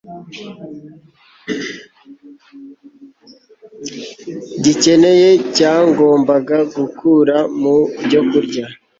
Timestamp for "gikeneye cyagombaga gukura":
4.63-7.37